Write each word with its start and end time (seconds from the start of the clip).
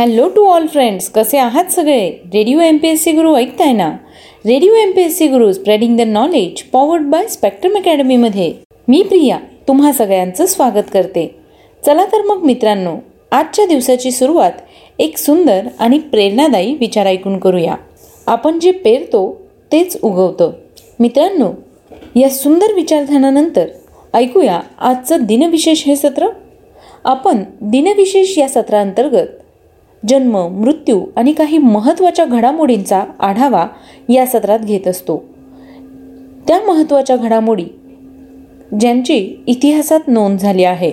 Hello 0.00 0.28
to 0.28 0.44
all 0.44 0.66
friends 0.66 1.10
कसे 1.10 1.38
आहात 1.38 1.64
सगळे? 1.64 2.10
Radio 2.10 2.60
M 2.60 2.76
P 2.76 2.88
S 2.88 3.02
C 3.02 3.12
Guru 3.12 3.34
ऐकताय 3.34 3.72
ना? 3.72 3.88
Radio 4.46 4.74
M 4.74 4.90
P 4.90 5.02
S 5.02 5.18
C 5.18 5.26
Guru 5.26 5.52
spreading 5.52 5.96
the 5.96 6.00
knowledge 6.00 6.62
powered 6.62 7.02
by 7.02 7.26
spectrum 7.26 7.76
अकॅडमीमध्ये 7.76 8.54
मी 8.88 9.02
प्रिया 9.02 9.38
तुम्हा 9.68 9.92
सगळ्यांचं 9.92 10.46
स्वागत 10.46 10.84
करते. 10.92 11.34
चला 11.86 12.04
तर 12.04 12.22
मग 12.22 12.42
मित्रांनो 12.42 12.96
आजच्या 13.32 13.66
दिवसाची 13.66 14.10
सुरुवात 14.10 14.52
एक 14.98 15.16
सुंदर 15.16 15.60
आणि 15.78 15.98
प्रेरणादायी 15.98 16.74
विचार 16.74 17.06
ऐकून 17.06 17.38
करूया. 17.38 17.74
आपण 18.26 18.58
जे 18.58 18.72
पेरतो 18.72 19.40
तेच 19.72 19.98
उगवतं. 20.02 20.52
मित्रांनो 21.00 21.52
या 22.16 22.30
सुंदर 22.30 22.72
विचारधानानंतर 22.74 23.66
ऐकूया 24.14 24.60
आजचं 24.78 25.16
दिनविशेष 25.20 25.84
हे 25.84 25.96
सत्र. 25.96 26.28
आपण 27.04 27.44
दिनविशेष 27.60 28.38
या 28.38 28.48
सत्रांतर्गत 28.48 29.26
जन्म 30.08 30.48
मृत्यू 30.48 31.06
आणि 31.16 31.32
काही 31.32 31.58
महत्त्वाच्या 31.58 32.24
घडामोडींचा 32.24 33.04
आढावा 33.20 33.66
या 34.08 34.26
सत्रात 34.26 34.58
घेत 34.58 34.88
असतो. 34.88 35.24
त्या 36.48 36.60
महत्त्वाच्या 36.60 37.16
घडामोडी 37.16 37.64
ज्यांची 38.80 39.42
इतिहासात 39.46 40.00
नोंद 40.06 40.38
झाली 40.38 40.64
आहे. 40.64 40.92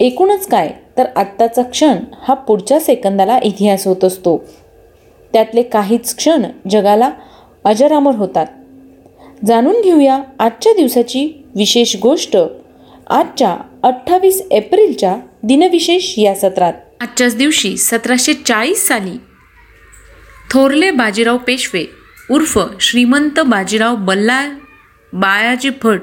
एकूणच 0.00 0.46
काय 0.46 0.70
तर 0.98 1.04
आत्ताचा 1.16 1.62
क्षण 1.62 1.96
हा 2.22 2.34
पुढच्या 2.34 2.80
सेकंदाला 2.80 3.38
इतिहास 3.42 3.86
होत 3.86 4.04
असतो. 4.04 4.44
त्यातले 5.32 5.62
काहीच 5.62 6.16
क्षण 6.16 6.42
जगाला 6.70 7.10
अजरामर 7.64 8.14
होतात. 8.14 8.46
जाणून 9.44 9.80
घेऊया 9.84 10.22
आजच्या 10.38 10.72
दिवसाची 10.72 11.44
विशेष 11.54 11.96
गोष्ट 12.02 12.36
आजच्या 13.06 13.56
अठ्ठावीस 13.82 14.42
एप्रिलच्या 14.50 15.16
दिनविशेष 15.42 16.14
या 16.18 16.34
सत्रात. 16.34 16.72
आजच्याच 17.00 17.36
दिवशी 17.36 17.76
सतराशे 17.76 18.32
चाळीस 18.34 18.86
साली 18.88 19.16
थोरले 20.50 20.90
बाजीराव 20.90 21.36
पेशवे 21.36 21.84
उर्फ 22.30 22.58
श्रीमंत 22.80 23.40
बाजीराव 23.40 23.96
बल्लाळ 23.96 24.48
बाळाजी 25.12 25.70
भट 25.82 26.00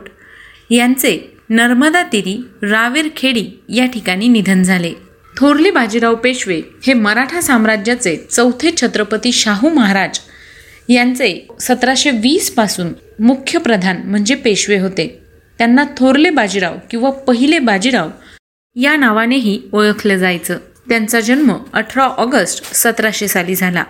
यांचे 0.70 1.18
नर्मदा 1.50 2.02
तिरी 2.12 2.36
रावेरखेडी 2.62 3.46
या 3.70 3.86
ठिकाणी 3.86 4.28
निधन 4.28 4.64
झाले. 4.64 4.92
थोरले 5.38 5.72
बाजीराव 5.72 6.16
पेशवे 6.16 6.62
हे 6.84 6.94
मराठा 6.94 7.42
साम्राज्याचे 7.42 8.16
चौथे 8.32 8.72
छत्रपती 8.82 9.32
शाहू 9.32 9.70
महाराज 9.70 10.20
यांचे 10.90 11.48
सतराशे 11.62 12.12
वीसपासून 12.12 12.94
मुख्य 13.20 13.60
प्रधान 13.60 14.02
म्हणजे 14.06 14.36
पेशवे 14.36 14.80
होते. 14.80 15.08
त्यांना 15.60 15.84
थोरले 15.98 16.30
बाजीराव 16.30 16.78
किंवा 16.92 17.10
पहिले 17.28 17.60
बाजीराव 17.60 18.10
या 18.76 18.96
नावानेही 18.96 19.60
ओळखलं 19.74 20.18
जायचं. 20.18 20.58
त्यांचा 20.90 21.20
जन्म 21.20 21.54
अठरा 21.74 22.04
ऑगस्ट 22.04 22.74
सतराशे 22.74 23.28
साली 23.28 23.56
झाला. 23.56 23.84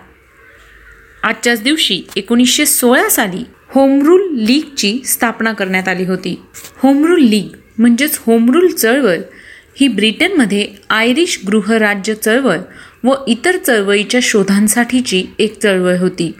आजच्याच 1.22 1.62
दिवशी 1.62 2.02
एकोणीसशे 2.16 2.66
सोळा 2.66 3.08
साली 3.08 3.44
होमरूल 3.68 4.28
लीगची 4.32 5.02
स्थापना 5.04 5.52
करण्यात 5.52 5.88
आली 5.88 6.04
होती. 6.04 6.42
होमरूल 6.76 7.20
लीग 7.20 7.48
म्हणजेच 7.78 8.18
होमरूल 8.26 8.72
चळवळ 8.72 9.18
ही 9.80 9.88
ब्रिटनमध्ये 9.88 10.68
आयरिश 10.90 11.40
गृहराज्य 11.46 12.14
चळवळ 12.14 12.58
व 13.04 13.14
इतर 13.26 13.56
चळवळीच्या 13.56 14.20
शोधांसाठीची 14.22 15.26
एक 15.38 15.62
चळवळ 15.62 15.96
होती. 15.96 16.32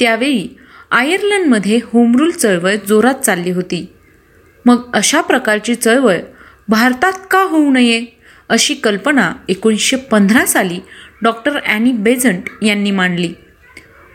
त्यावेळी 0.00 0.48
आयर्लंडमध्ये 0.90 1.80
होमरूल 1.84 2.30
चळवळ 2.30 2.74
जोरात 2.88 3.14
चालली 3.14 3.50
होती. 3.50 3.86
मग 4.64 4.94
अशा 4.94 5.20
प्रकारची 5.20 5.74
चळवळ 5.74 6.16
भारतात 6.68 7.12
का 7.30 7.42
होऊ 7.42 7.70
नये? 7.70 8.13
अशी 8.48 8.74
कल्पना 8.74 9.32
एकोणीसशे 9.48 9.96
पंधरा 9.96 10.44
साली 10.46 10.78
डॉक्टर 11.22 11.58
ॲनी 11.66 11.92
बेझंट 11.92 12.48
यांनी 12.62 12.90
मांडली. 12.90 13.32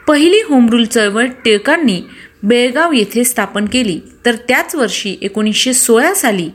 पहिली 0.08 0.42
होमरूल 0.48 0.86
चळवळ 0.86 1.28
टिळकांनी 1.46 2.02
बेळगाव 2.44 2.92
येथे 2.92 3.24
स्थापन 3.24 3.66
केली. 3.66 4.00
तर 4.26 4.36
त्याच 4.48 4.76
वर्षी 4.76 5.18
एकोणीसशे 5.22 5.74
सोळा 5.74 6.14
साली 6.14 6.50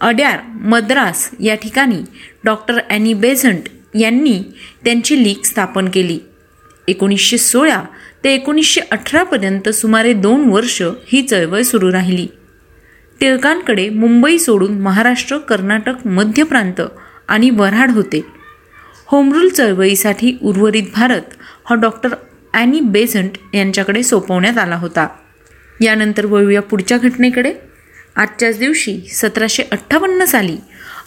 अड्यार 0.00 0.40
मद्रास 0.60 1.30
या 1.40 1.54
ठिकाणी 1.54 2.02
डॉक्टर 2.44 2.78
ॲनी 2.90 3.14
बेझंट 3.14 3.68
यांनी 3.94 4.38
त्यांची 4.84 5.22
लीग 5.22 5.44
स्थापन 5.44 5.88
केली. 5.88 6.18
एकोणीसशे 6.88 7.38
सोळा 7.38 7.82
ते 8.24 8.34
एकोणीसशे 8.34 8.80
अठरापर्यंत 8.90 9.68
सुमारे 9.68 10.12
दोन 10.12 10.48
वर्ष 10.48 10.82
ही 10.82 11.22
चळवळ 11.22 11.62
सुरू 11.62 11.92
राहिली. 11.92 12.26
टिळकांकडे 13.20 13.88
मुंबई 13.88 14.38
सोडून 14.38 14.80
महाराष्ट्र 14.80 15.38
कर्नाटक 15.38 16.06
मध्य 16.06 16.42
प्रांत 16.42 16.80
आणि 17.28 17.50
वऱ्हाड 17.50 17.90
होते. 17.90 18.24
होमरूल 19.06 19.48
चळवळीसाठी 19.48 20.38
उर्वरित 20.42 20.82
भारत 20.96 21.22
हा 21.64 21.74
डॉक्टर 21.74 22.08
ॲनी 22.54 22.80
बेझंट 22.80 23.30
यांच्याकडे 23.54 24.02
सोपवण्यात 24.02 24.58
आला 24.58 24.76
होता. 24.76 25.08
यानंतर 25.80 26.26
वळूया 26.26 26.62
पुढच्या 26.62 26.98
घटनेकडे. 26.98 27.52
आजच्याच 28.16 28.58
दिवशी 28.58 29.00
सतराशे 29.00 29.62
अठ्ठावन्न 29.72 30.24
साली 30.24 30.56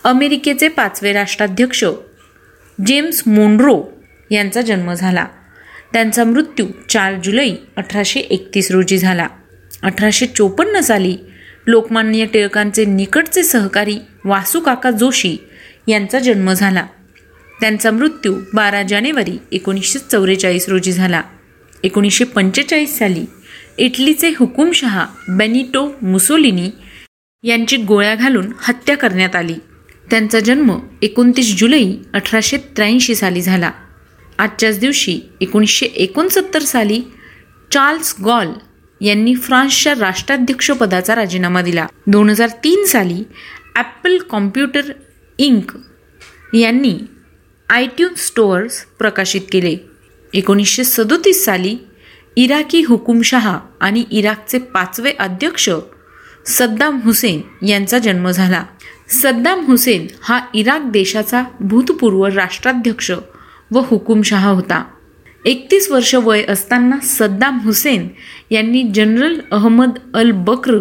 अमेरिकेचे 0.04 0.68
पाचवे 0.68 1.14
राष्ट्राध्यक्ष 1.14 1.86
जेम्स 2.88 3.24
मोन्ड्रो 3.28 3.84
यांचा 4.30 4.62
जन्म 4.62 4.94
झाला. 4.94 5.26
त्यांचा 5.94 6.24
मृत्यू 6.24 6.66
चार 6.90 7.14
जुलै 7.24 7.52
अठराशे 7.76 8.20
एकतीस 8.20 8.72
रोजी 8.72 8.98
झाला. 8.98 9.28
अठराशे 9.84 10.26
चोपन्न 10.26 10.80
साली 10.80 11.18
लोकमान्य 11.68 12.26
टिळकांचे 12.26 12.86
निकटचे 12.86 13.44
सहकारी 13.44 13.98
वासुकाका 14.26 14.92
जोशी 14.92 15.38
यांचा 15.88 16.20
जन्म 16.20 16.54
झाला. 16.54 16.86
त्यांचा 17.60 17.92
मृत्यू 17.92 18.36
बारा 18.54 18.82
जानेवारी 18.84 19.38
एकोणीसशे 19.52 20.00
चौवेचाळीस 20.00 20.70
रोजी 20.70 20.92
झाला. 20.92 21.22
एकोणीसशे 21.84 22.24
पंचेचाळीस 22.24 22.98
साली 22.98 23.26
इटलीचे 23.78 24.30
हुकुमशहा 24.30 25.06
बेनिटो 25.30 25.88
मुसोलिनी 26.02 26.70
यांची 27.44 27.78
गोळ्या 27.78 28.16
घालून 28.16 28.52
हत्या 28.60 28.98
करण्यात 28.98 29.36
आली. 29.36 29.56
त्यांचा 30.10 30.40
जन्म 30.40 30.78
एकोणतीस 31.02 31.56
जुलै 31.58 31.84
अठराशे 32.14 32.58
त्र्याऐंशी 32.58 33.16
साली 33.16 33.42
झाला. 33.42 33.72
आजच्याच 34.38 34.80
दिवशी 34.80 35.20
एकोणीसशे 35.42 35.86
एकोणसत्तर 35.86 36.60
साली 36.60 37.02
चार्ल्स 37.72 38.16
गॉल 38.26 38.48
यांनी 39.02 39.36
फ्रान्सच्या 39.36 39.94
राष्ट्राध्यक्षपदाचा 40.00 41.16
राजीनामा 41.16 41.62
दिला. 41.62 41.88
दोन 42.08 42.30
हजार 42.30 42.50
तीन 42.64 42.86
साली 42.86 43.24
ॲपल 43.76 44.18
कॉम्प्युटर 44.18 44.82
इंक 45.38 45.72
यांनी 46.54 47.00
आयट्यून 47.70 48.14
स्टोअर्स 48.14 48.86
प्रकाशित 49.00 49.42
केले. 49.52 49.78
एकोणीसशे 50.34 50.84
सदोतीस 50.84 51.46
साली 51.46 51.78
इराकी 52.36 52.84
हुकुमशहा 52.84 53.60
आणि 53.80 54.04
इराकचे 54.12 54.60
पाचवे 54.60 55.12
अध्यक्ष 55.20 55.70
सद्दाम 56.46 57.00
हुसेन 57.02 57.66
यांचा 57.66 58.00
जन्म 58.00 58.32
झाला. 58.32 58.64
सद्दाम 59.10 59.66
हुसेन 59.66 60.08
हा 60.22 60.40
इराक 60.54 60.82
देशाचा 60.86 61.44
भूतपूर्व 61.60 62.26
राष्ट्राध्यक्ष 62.26 63.12
व 63.72 63.80
हुकुमशहा 63.80 64.50
होता. 64.50 64.84
एकतीस 65.46 65.92
वर्ष 65.92 66.16
वय 66.16 66.44
असताना 66.50 67.00
सद्दाम 67.04 67.60
हुसेन 67.60 68.08
यांनी 68.52 68.84
जनरल 68.84 69.40
अहमद 69.52 69.90
अल 70.14 70.32
बक्र 70.32 70.80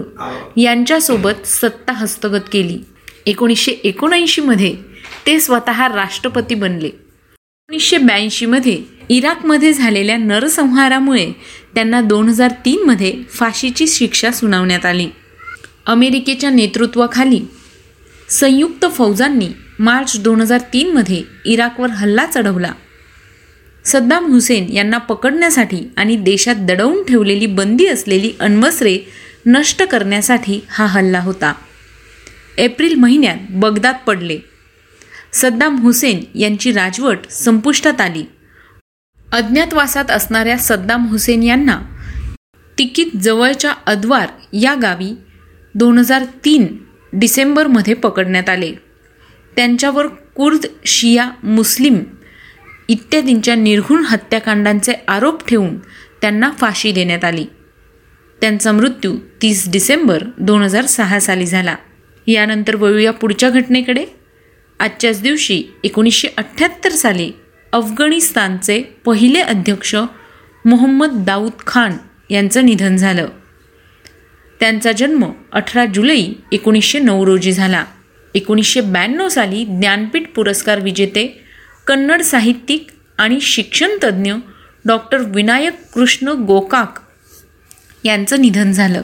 यांच्यासोबत 0.56 1.46
सत्ता 1.46 1.92
हस्तगत 1.92 2.42
केली. 2.52 2.78
एकोणीसशे 3.26 3.72
एकोणऐंशीमध्ये 3.84 4.74
ते 5.26 5.40
स्वतः 5.40 5.86
राष्ट्रपती 5.88 6.54
बनले. 6.54 6.86
एकोणीसशे 6.86 7.98
ब्याऐंशीमध्ये 7.98 8.82
इराकमध्ये 9.08 9.72
झालेल्या 9.72 10.16
नरसंहारामुळे 10.16 11.32
त्यांना 11.74 12.00
दोन 12.00 12.28
हजार 12.28 12.50
तीनमध्ये 12.64 13.12
फाशीची 13.30 13.86
शिक्षा 13.86 14.30
सुनावण्यात 14.30 14.86
आली. 14.86 15.08
अमेरिकेच्या 15.86 16.50
नेतृत्वाखाली 16.50 17.40
संयुक्त 18.28 18.86
फौजांनी 18.94 19.48
मार्च 19.78 20.18
दोन 20.20 20.40
हजार 20.40 20.60
तीनमध्ये 20.72 21.22
इराकवर 21.44 21.90
हल्ला 21.90 22.26
चढवला. 22.26 22.72
सद्दाम 23.84 24.24
हुसेन 24.24 24.72
यांना 24.72 24.98
पकडण्यासाठी 24.98 25.80
आणि 25.96 26.16
देशात 26.16 26.54
दडवून 26.58 27.02
ठेवलेली 27.04 27.46
बंदी 27.46 27.86
असलेली 27.86 28.32
अण्वस्त्रे 28.40 28.98
नष्ट 29.46 29.82
करण्यासाठी 29.82 30.60
हा 30.68 30.86
हल्ला 30.86 31.20
होता. 31.20 31.52
एप्रिल 32.58 32.94
महिन्यात 32.94 33.36
बगदाद 33.50 33.96
पडले. 34.06 34.38
सद्दाम 35.32 35.76
हुसेन 35.76 36.20
यांची 36.34 36.72
राजवट 36.72 37.18
संपुष्टात 37.30 38.00
आली. 38.00 38.24
अज्ञातवासात 39.32 40.10
असणाऱ्या 40.10 40.58
सद्दाम 40.58 41.06
हुसेन 41.06 41.42
यांना 41.42 41.80
तिकीत 42.78 43.16
जवळच्या 43.16 43.74
अद्वार 43.86 44.28
या 44.52 44.74
गावी 44.74 45.10
दोन 45.74 45.98
हजार 45.98 46.24
तीन 46.44 46.66
डिसेंबरमध्ये 47.12 47.94
पकडण्यात 47.94 48.48
आले. 48.48 48.72
त्यांच्यावर 49.56 50.06
कुर्द 50.06 50.66
शिया 50.84 51.30
मुस्लिम 51.42 51.98
इत्यादींच्या 52.88 53.54
निर्घुण 53.54 54.04
हत्याकांडांचे 54.04 54.92
आरोप 55.08 55.48
ठेवून 55.48 55.78
त्यांना 56.20 56.50
फाशी 56.58 56.92
देण्यात 56.92 57.24
आली. 57.24 57.44
त्यांचा 58.40 58.72
मृत्यू 58.72 59.16
तीस 59.42 59.70
डिसेंबर 59.72 60.22
दोन 60.38 60.62
हजार 60.62 60.86
सहा 60.86 61.20
साली 61.20 61.46
झाला. 61.46 61.76
यानंतर 62.26 62.76
वळूया 62.76 63.12
पुढच्या 63.12 63.50
घटनेकडे. 63.50 64.06
आजच्याच 64.80 65.22
दिवशी 65.22 65.64
एकोणीसशे 65.84 66.28
अठ्ठ्याहत्तर 66.36 66.90
साली 66.90 67.32
अफगाणिस्तानचे 67.72 68.82
पहिले 69.04 69.40
अध्यक्ष 69.40 69.94
मोहम्मद 70.64 71.24
दाऊद 71.26 71.52
खान 71.66 71.92
यांचं 72.30 72.66
निधन 72.66 72.96
झालं. 72.96 73.28
त्यांचा 74.60 74.92
जन्म 74.92 75.24
अठरा 75.52 75.86
जुलै 75.86 76.22
एकोणीसशे 76.52 76.98
नऊ 76.98 77.26
रोजी 77.26 77.52
झाला. 77.52 77.84
एकोणीसशे 78.34 78.80
ब्याण्णव 78.80 79.28
साली 79.28 79.64
ज्ञानपीठ 79.64 80.28
पुरस्कार 80.34 80.80
विजेते 80.80 81.44
कन्नड 81.86 82.22
साहित्यिक 82.22 82.86
आणि 83.18 83.40
शिक्षणतज्ज्ञ 83.40 84.32
डॉक्टर 84.84 85.18
विनायक 85.18 85.74
कृष्ण 85.94 86.28
गोकाक 86.28 86.94
यांचं 88.04 88.40
निधन 88.40 88.72
झालं. 88.72 89.02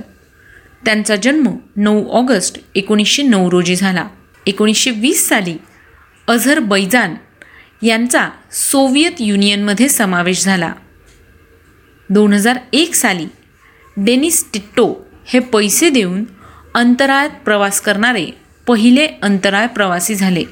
त्यांचा 0.84 1.16
जन्म 1.16 1.48
नऊ 1.76 2.08
ऑगस्ट 2.08 2.58
एकोणीसशे 2.74 3.22
नऊ 3.22 3.50
रोजी 3.50 3.76
झाला. 3.76 4.08
एकोणीसशे 4.46 4.90
वीस 4.90 5.28
साली 5.28 5.56
अझर 6.28 6.58
बैजान 6.58 7.14
यांचा 7.82 8.28
सोव्हिएत 8.52 9.20
युनियनमध्ये 9.20 9.88
समावेश 9.88 10.44
झाला. 10.44 10.72
दोन 12.10 12.32
हजार 12.32 12.58
एक 12.72 12.94
साली 12.94 13.26
डेनिस 13.96 14.52
टिट्टो 14.52 15.06
हे 15.26 15.38
पैसे 15.38 15.90
देऊन 15.90 16.24
अंतराळात 16.74 17.30
प्रवास 17.44 17.80
करणारे 17.80 18.26
पहिले 18.66 19.06
अंतराळ 19.22 19.66
प्रवासी 19.66 20.14
झाले. 20.14 20.44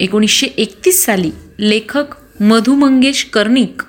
एकोणीसशे 0.00 0.46
एकतीस 0.46 1.04
साली 1.04 1.30
लेखक 1.58 2.04
मधु 2.40 2.74
मंगेश 2.74 3.24
कर्णिक 3.24 3.82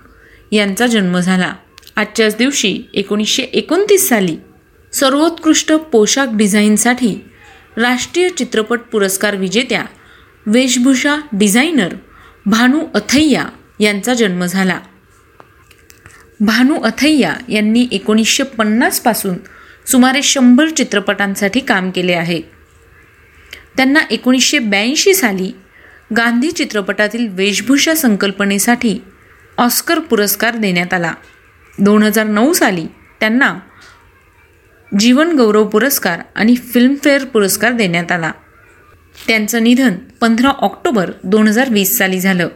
यांचा 0.51 0.87
जन्म 0.87 1.19
झाला. 1.19 1.53
आजच्याच 1.95 2.37
दिवशी 2.37 2.83
एकोणीसशे 2.93 3.43
एकोणतीस 3.43 4.09
साली 4.09 4.37
सर्वोत्कृष्ट 4.93 5.71
पोशाख 5.71 6.27
डिझाईनसाठी 6.33 7.15
राष्ट्रीय 7.77 8.29
चित्रपट 8.29 8.79
पुरस्कार 8.79 9.35
विजेत्या 9.35 9.85
वेशभूषा 10.45 11.15
डिझायनर 11.33 11.93
भानू 12.45 12.79
अथय्या 12.93 13.45
यांचा 13.79 14.13
जन्म 14.13 14.45
झाला. 14.45 14.79
भानू 16.39 16.79
अथय्या 16.79 17.33
यांनी 17.49 17.87
एकोणीसशे 17.91 18.43
पन्नासपासून 18.43 19.35
सुमारे 19.87 20.21
शंभर 20.21 20.69
चित्रपटांसाठी 20.69 21.59
काम 21.59 21.91
केले 21.91 22.13
आहे. 22.13 22.41
त्यांना 23.77 23.99
एकोणीसशे 24.11 24.59
ब्याऐंशी 24.59 25.13
साली 25.13 25.51
गांधी 26.17 26.51
चित्रपटातील 26.51 27.27
वेशभूषा 27.27 27.95
संकल्पनेसाठी 27.95 28.99
ऑस्कर 29.57 29.99
पुरस्कार 29.99 30.55
देण्यात 30.55 30.93
आला. 30.93 31.13
दोन 31.79 32.03
हजार 32.03 32.25
नऊ 32.25 32.53
साली 32.53 32.85
त्यांना 33.19 33.59
जीवन 34.99 35.31
गौरव 35.31 35.67
पुरस्कार 35.67 36.19
आणि 36.35 36.55
फिल्मफेअर 36.55 37.23
पुरस्कार 37.25 37.71
देण्यात 37.71 38.11
आला. 38.11 38.31
त्यांचं 39.27 39.63
निधन 39.63 39.93
पंधरा 40.21 40.49
ऑक्टोबर 40.49 41.11
दोन 41.23 41.47
हजार 41.47 41.69
वीस 41.69 41.97
साली 41.97 42.19
झालं. 42.19 42.47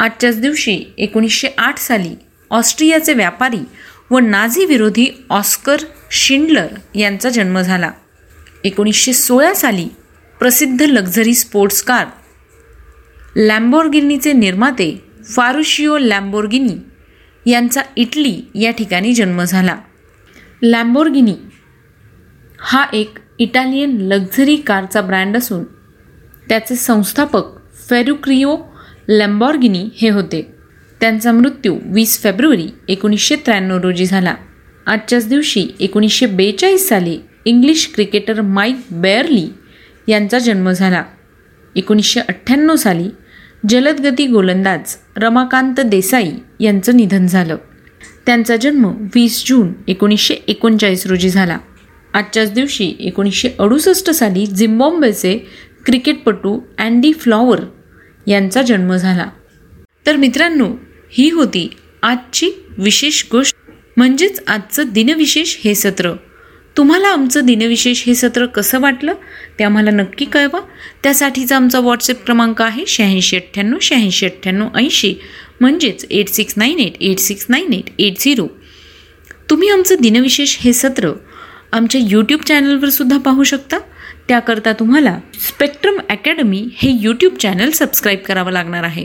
आजच्याच 0.00 0.40
दिवशी 0.40 0.84
एकोणीसशे 0.98 1.48
आठ 1.58 1.78
साली 1.78 2.14
ऑस्ट्रियाचे 2.50 3.12
व्यापारी 3.12 3.64
व 4.10 4.18
नाझी 4.18 4.64
विरोधी 4.64 5.06
ऑस्कर 5.30 5.76
शिंडलर 6.10 6.66
यांचा 6.94 7.30
जन्म 7.30 7.60
झाला. 7.60 7.90
एकोणीसशे 8.64 9.12
सोळा 9.12 9.54
साली 9.54 9.88
प्रसिद्ध 10.38 10.82
लक्झरी 10.82 11.34
स्पोर्ट्स 11.34 11.82
कार 11.82 12.06
लॅम्बोर्गिनीचे 13.36 14.32
निर्माते 14.32 15.04
फारुशिओ 15.24 15.98
लॅम्बोर्गिनी 15.98 16.76
यांचा 17.50 17.80
इटली 17.96 18.42
या 18.54 18.70
ठिकाणी 18.70 19.12
जन्म 19.12 19.44
झाला. 19.44 19.76
लॅम्बोर्गिनी 20.62 21.34
हा 22.64 22.86
एक 22.92 23.18
इटालियन 23.38 23.96
लक्झरी 24.00 24.56
कारचा 24.56 25.00
ब्रँड 25.00 25.36
असून 25.36 25.64
त्याचे 26.48 26.74
संस्थापक 26.76 27.42
फेरुक्रिओ 27.88 28.56
लॅम्बॉर्गिनी 29.08 29.88
हे 29.96 30.08
होते. 30.08 30.54
त्यांचा 31.00 31.32
मृत्यू 31.32 31.78
वीस 31.84 32.22
फेब्रुवारी 32.22 32.68
एकोणीसशे 32.88 33.36
त्र्याण्णव 33.36 33.78
रोजी 33.78 34.06
झाला. 34.06 34.34
आजच्याच 34.86 35.28
दिवशी 35.28 35.68
एकोणीसशे 35.80 36.26
बेचाळीस 36.26 36.88
साली 36.88 37.18
इंग्लिश 37.44 37.90
क्रिकेटर 37.94 38.40
माईक 38.40 38.76
बेअरली 38.90 39.48
यांचा 40.08 40.38
जन्म 40.38 40.70
झाला. 40.70 41.04
एकोणीसशे 41.76 42.20
अठ्ठ्याण्णव 42.20 42.76
साली 42.76 43.08
जलदगती 43.68 44.26
गोलंदाज 44.26 44.96
रमाकांत 45.16 45.80
देसाई 45.80 46.30
यांचं 46.60 46.96
निधन 46.96 47.26
झालं. 47.26 47.56
त्यांचा 48.26 48.56
जन्म 48.56 48.92
वीस 49.14 49.44
जून 49.48 49.72
एकोणीसशे 49.88 50.34
एकोणचाळीस 50.34 51.06
रोजी 51.06 51.28
झाला. 51.28 51.58
आजच्याच 52.14 52.52
दिवशी 52.52 52.94
एकोणीसशे 53.00 53.48
अडुसष्ट 53.58 54.10
साली 54.10 54.46
झिम्बॉम्बेचे 54.46 55.38
क्रिकेटपटू 55.86 56.60
अँडी 56.78 57.12
फ्लॉवर 57.12 57.60
यांचा 58.26 58.62
जन्म 58.62 58.96
झाला. 58.96 59.26
तर 60.06 60.16
मित्रांनो 60.16 60.66
ही 61.10 61.30
होती 61.30 61.68
आजची 62.02 62.50
विशेष 62.78 63.24
गोष्ट. 63.32 63.56
म्हणजेच 63.96 64.42
आजचं 64.46 64.82
दिनविशेष 64.88 65.56
हे 65.64 65.74
सत्र. 65.74 66.12
तुम्हाला 66.76 67.08
आमचं 67.08 67.46
दिनविशेष 67.46 68.04
हे 68.06 68.14
सत्र 68.14 68.46
कसं 68.46 68.80
वाटलं 68.80 69.14
ते 69.58 69.64
आम्हाला 69.64 69.90
नक्की 69.90 70.24
कळवा. 70.24 70.60
त्यासाठीचा 71.02 71.56
आमचा 71.56 71.80
व्हॉट्सअप 71.80 72.24
क्रमांक 72.24 72.62
आहे 72.62 72.84
शहाऐंशी 72.86 73.36
अठ्ठ्याण्णव 73.36 73.78
शहाऐंशी 73.82 74.26
अठ्ठ्याण्णव 74.26 74.68
ऐंशी. 74.74 75.14
म्हणजेच 75.60 76.06
eight 76.10 76.28
six 76.28 76.54
nine 76.56 76.78
eight 76.78 77.02
eight 77.02 77.18
six 77.18 77.46
nine 77.48 77.72
eight 77.72 77.90
eight 77.98 78.18
zero. 78.20 78.46
तुम्ही 79.50 79.68
आमचं 79.68 79.94
दिनविशेष 80.00 80.56
हे 80.60 80.72
सत्र 80.72 81.12
आमच्या 81.72 82.00
यूट्यूब 82.04 82.40
चॅनलवर 82.40 82.88
सुद्धा 82.88 83.18
पाहू 83.18 83.42
शकता. 83.42 83.78
त्याकरता 84.28 84.72
तुम्हाला 84.72 85.18
स्पेक्ट्रम 85.48 85.98
अकॅडमी 86.10 86.68
हे 86.76 86.90
यूट्यूब 87.00 87.34
चॅनल 87.34 87.70
सबस्क्राईब 87.70 88.18
करावं 88.18 88.52
लागणार 88.52 88.84
आहे. 88.84 89.04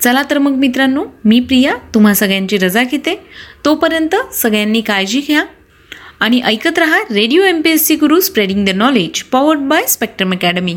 चला 0.00 0.22
तर 0.30 0.38
मग 0.38 0.52
मित्रांनो 0.52 1.04
मी 1.24 1.40
प्रिया 1.40 1.76
तुम्हा 1.94 2.14
सगळ्यांची 2.14 2.58
रजा 2.58 2.82
घेते. 2.82 3.14
तोपर्यंत 3.64 4.16
सगळ्यांनी 4.34 4.80
काळजी 4.80 5.20
घ्या 5.20 5.44
आणि 6.20 6.40
ऐकत 6.40 6.78
रहा 6.78 6.98
Radio 7.14 7.42
M 7.42 7.60
P 7.60 7.70
S 7.70 7.86
C 7.86 7.94
Guru 7.94 8.20
spreading 8.20 8.64
the 8.66 8.70
knowledge 8.70 9.22
powered 9.22 9.60
by 9.60 9.86
Spectrum 9.86 10.32
Academy 10.32 10.74